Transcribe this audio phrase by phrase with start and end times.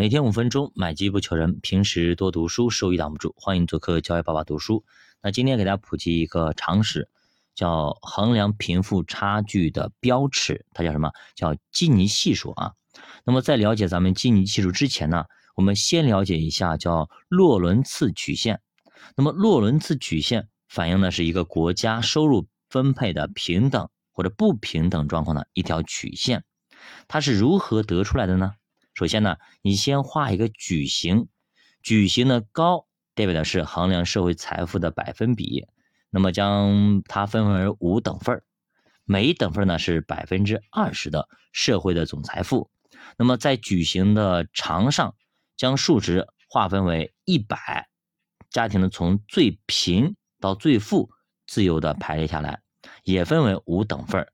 [0.00, 1.60] 每天五分钟，买基不求人。
[1.60, 3.34] 平时多读书，收益挡不住。
[3.36, 4.82] 欢迎做客教育爸爸读书。
[5.20, 7.10] 那今天给大家普及一个常识，
[7.54, 11.12] 叫衡量贫富差距的标尺，它叫什么？
[11.34, 12.72] 叫基尼系数啊。
[13.26, 18.62] 那么在了解咱们基尼系数之前呢，我们先了解一下叫洛伦茨曲线。
[19.16, 26.42] 那么洛伦茨曲线反映的是一个国家收入分配的平等或者不平等状况的一条曲线。
[27.06, 28.54] 它是如何得出来的呢？
[28.94, 31.28] 首先呢，你先画一个矩形，
[31.82, 35.66] 矩形的高代表的是衡量社会财富的百分比，
[36.10, 38.44] 那么将它分为五等份儿，
[39.04, 42.70] 每等份呢是百分之二十的社会的总财富。
[43.16, 45.14] 那么在矩形的长上，
[45.56, 47.88] 将数值划分为一百，
[48.50, 51.10] 家庭呢从最贫到最富
[51.46, 52.60] 自由的排列下来，
[53.04, 54.32] 也分为五等份儿，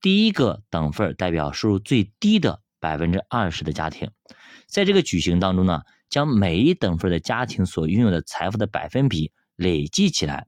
[0.00, 2.62] 第一个等份代表收入最低的。
[2.80, 4.10] 百分之二十的家庭，
[4.66, 10.46] 在这个矩形当中呢，将每一等份的家庭所拥有的财富的百分比累计起来，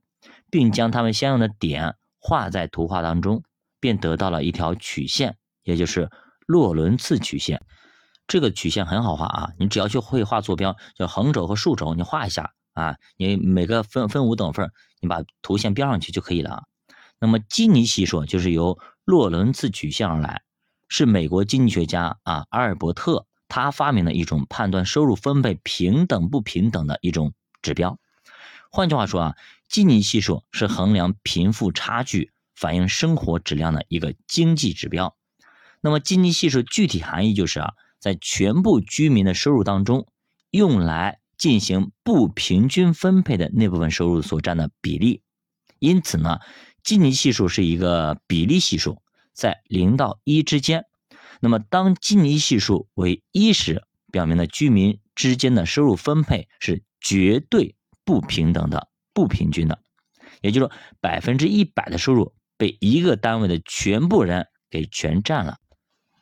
[0.49, 3.43] 并将它们相应的点画在图画当中，
[3.79, 6.09] 便得到了一条曲线，也就是
[6.45, 7.61] 洛伦茨曲线。
[8.27, 16.63] 这个曲线很好画啊，你只要去会画坐标，叫横轴和竖轴，你画一下啊，你每个分分五等份，你把图线标上去就可以了。
[17.19, 20.41] 那么基尼系数就是由洛伦茨曲线而来。
[20.93, 27.97] 是美国经济学家啊阿尔伯特他发明的一种判断收入分配平等不平等的一种指标。
[28.69, 29.35] 换句话说啊，
[29.69, 35.15] 基尼系数是衡量贫富差距、反映生活质量的一个经济指标。
[35.79, 40.07] 那么基尼系数具体含义就是啊，在全部居民的收入当中，
[40.49, 45.21] 用来进行不平均分配的那部分收入所占的比例。
[45.79, 46.39] 因此呢，
[46.83, 49.01] 基尼系数是一个比例系数。
[49.33, 50.85] 在零到一之间，
[51.39, 59.81] 那么当基尼系数为一时，表明了居民之间的收入分配是绝对不平等的、不平均的，
[60.41, 65.57] 也就是说，百分之一百的收入被一个单位的全部人给全占了。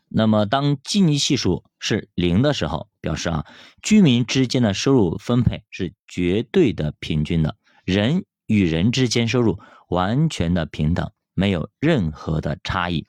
[0.08, 3.46] 那么当基尼系数是零的时候，表示啊，
[3.84, 11.12] 居民之间的收入分配是绝对的平均的，人与人之间收入完全的平等。
[11.40, 13.08] 没有任何的差异。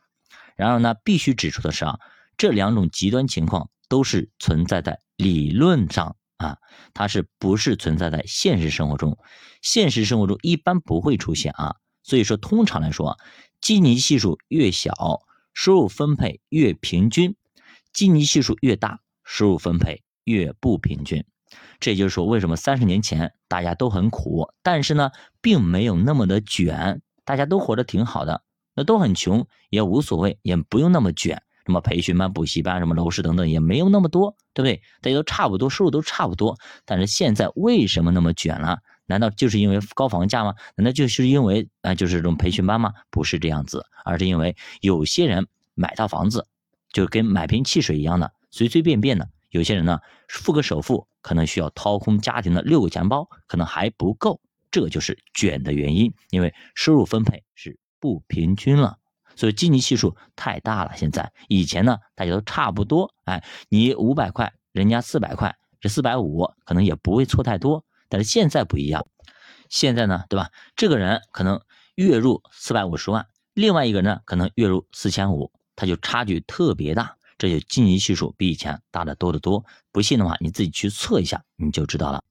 [0.54, 1.98] 然而呢，必须指出的是啊，
[2.36, 6.58] 这两种极端情况都是存在在理论上啊，
[6.94, 9.18] 它是不是存在在现实生活中？
[9.62, 11.74] 现实生活中一般不会出现啊。
[12.04, 13.18] 所以说，通常来说，
[13.60, 14.92] 基尼系数越小，
[15.52, 17.32] 收入分配越平均；
[17.92, 21.24] 基尼系数越大，收入分配越不平均。
[21.80, 25.10] 这就是说，为什么三十年前大家都很苦，但是呢，
[25.40, 27.02] 并没有那么的卷。
[27.30, 28.42] 大家都活得挺好的，
[28.74, 31.40] 那都很穷也无所谓，也不用那么卷。
[31.64, 34.82] 什么培训班、补习班、什么楼市等等，也没有那么多，对不对？
[35.00, 36.58] 大家都差不多，收入都差不多。
[36.84, 38.80] 但是现在为什么那么卷了？
[39.06, 40.56] 难道就是因为高房价吗？
[40.74, 42.94] 难道就是因为啊，就是这种培训班吗？
[43.10, 46.48] 不是这样子，而是因为有些人买套房子
[46.92, 49.28] 就跟买瓶汽水一样的，随随便便的。
[49.50, 54.40] 有些人呢，付个首付可能需要掏空家庭的六个钱包，可能还不够。
[54.70, 58.98] 这就是卷的原因，因为收入分配是不平均了，
[59.36, 60.92] 所以基尼系数太大了。
[60.96, 67.84] 现在以前呢，大家都差不多，哎，你五百块，人家四百块，这四百五可能也不会错太多。
[68.08, 69.06] 但是现在不一样，
[69.68, 70.50] 现在呢，对吧？
[70.76, 71.60] 这个人可能
[71.94, 79.64] 月入四百五十万，另外一个人呢可能月入四千五，他就差距特别大，这就基尼系数比以前大得多得多。
[79.92, 82.22] 不信的话，你自己去测一下，你就知道了。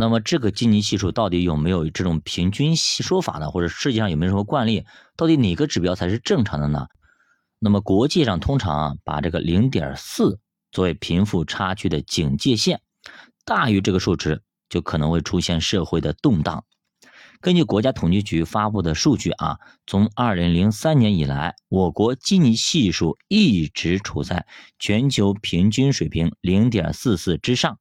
[0.00, 3.50] 那么这个基尼系数到底有没有这种平均说法呢？
[3.50, 4.84] 或者世界上有没有什么惯例？
[5.16, 6.86] 到底哪个指标才是正常的呢？
[7.58, 10.38] 那么国际上通常啊把这个零点四
[10.70, 12.80] 作为贫富差距的警戒线，
[13.44, 16.64] 大于这个数值就可能会出现社会的动荡。
[17.40, 24.46] 根据国家统计局发布的数据啊，从二零零三年以来，我国基尼系数一直处在
[24.78, 27.80] 全球平均水平零点四四之上。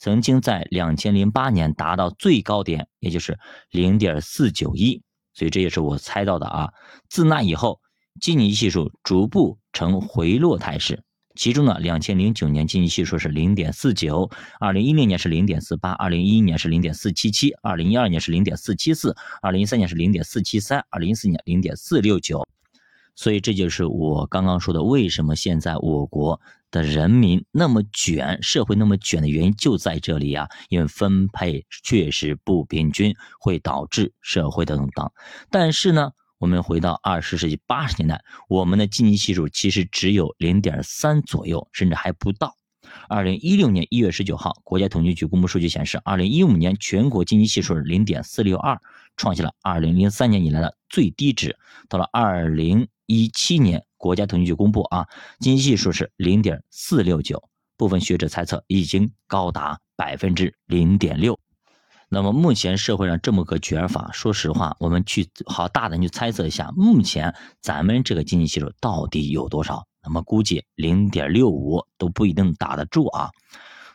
[0.00, 3.38] 曾经在两千零八年达到最高点，也就是
[3.70, 5.02] 零点四九一，
[5.34, 6.72] 所以这也是我猜到的啊。
[7.10, 7.80] 自那以后，
[8.18, 11.04] 基尼系数逐步呈回落态势。
[11.34, 22.48] 其中呢，两千零九年基尼系数是零点四九，二零一零年是零点四八，二零一一年是零点四七七，二零一二年是零点四七四，二零一三年是零点四七三，二零一四年零点四六九。
[23.14, 26.40] 所以这就是我刚刚说的，为什么现在我国。
[26.70, 35.12] 的人民那么卷，社会那么卷的原因就在这里啊，因为分配确实不平均，会导致社会的动荡。
[35.50, 42.56] 但是呢，我们回到二十世纪八十年代，我们的基尼系数其实只有零点三左右，甚至还不到。
[43.08, 48.80] 二零一六年一月十九号，国家统计局公布数据显示，二零一五年全国经济系数零点四六二，
[49.16, 51.56] 创下了二零零三年以来的最低值。
[51.88, 55.06] 到了二零一七年，国家统计局公布啊，
[55.40, 61.38] 经济系数是零点四六九，部分学者猜测已经高达百分之零点六。
[62.08, 69.86] 那么目前社会上这么个卷法，说实话，我们去好大胆去猜测一下，目前咱们这个经济系数到底有多少？
[70.02, 73.28] 那么估计零点六五都不一定打得住啊。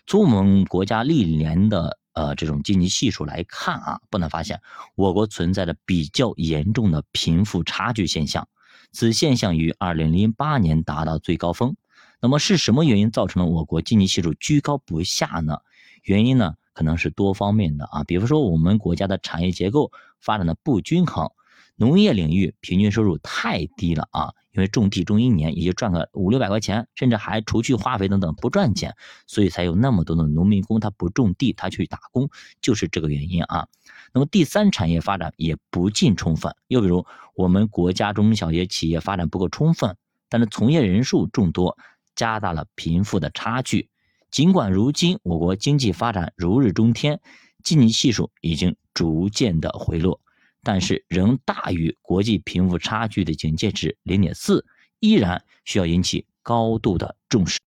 [0.06, 4.62] 从我们国家历年的呃这种经济系数来看啊，不难发现，
[4.94, 8.48] 我国存在着比较严重的贫富差距现象。
[8.96, 11.76] 此现象于二零零八年达到最高峰。
[12.22, 15.58] 那么是什么原因造成了我国经济系数居高不下呢？
[16.04, 16.56] 原因呢？
[16.72, 21.30] 可能是多方面的啊，比如说我们国家的产业结构发展的不均衡，
[21.78, 28.96] 农业领域平均收入太低了啊，因为种地种一年也就赚个五六百块钱，甚至还除去化肥等等不赚钱，
[29.28, 32.30] 所以才有那么多的农民工他不种地他去打工，
[32.62, 33.68] 就是这个原因啊。
[34.14, 37.06] 那么第三产业发展也不尽充分，又比如
[37.36, 39.98] 我们国家中小学企业发展不够充分，
[40.30, 41.78] 但是从业人数众多，
[42.16, 43.90] 加大了贫富的差距。
[44.32, 47.20] 尽管如今我国经济发展如日中天，
[47.64, 50.22] 经济系数已经逐渐的回落，
[50.66, 54.66] 但是仍大于国际贫富差距的警戒值零点四，
[55.00, 57.60] 依然需要引起高度的重视。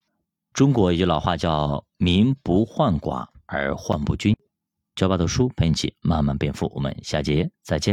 [0.52, 4.36] 中国有句老话叫“民不患寡而患不均”，
[4.96, 6.70] 教爸读书陪你一起慢慢变富。
[6.74, 7.86] 我们下节再见。